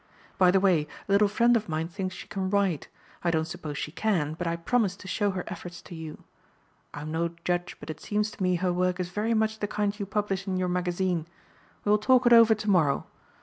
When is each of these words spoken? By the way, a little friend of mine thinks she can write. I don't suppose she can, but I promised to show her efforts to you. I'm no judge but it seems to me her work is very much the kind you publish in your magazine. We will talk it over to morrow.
By 0.39 0.49
the 0.49 0.59
way, 0.59 0.87
a 1.07 1.11
little 1.11 1.27
friend 1.27 1.55
of 1.55 1.69
mine 1.69 1.87
thinks 1.87 2.15
she 2.15 2.27
can 2.27 2.49
write. 2.49 2.87
I 3.23 3.29
don't 3.29 3.45
suppose 3.45 3.77
she 3.77 3.91
can, 3.91 4.33
but 4.33 4.47
I 4.47 4.55
promised 4.55 4.99
to 5.01 5.07
show 5.07 5.29
her 5.29 5.43
efforts 5.45 5.79
to 5.83 5.93
you. 5.93 6.23
I'm 6.91 7.11
no 7.11 7.29
judge 7.45 7.77
but 7.79 7.91
it 7.91 7.99
seems 7.99 8.31
to 8.31 8.41
me 8.41 8.55
her 8.55 8.73
work 8.73 8.99
is 8.99 9.09
very 9.09 9.35
much 9.35 9.59
the 9.59 9.67
kind 9.67 9.99
you 9.99 10.07
publish 10.07 10.47
in 10.47 10.57
your 10.57 10.69
magazine. 10.69 11.27
We 11.85 11.91
will 11.91 11.99
talk 11.99 12.25
it 12.25 12.33
over 12.33 12.55
to 12.55 12.67
morrow. 12.67 13.05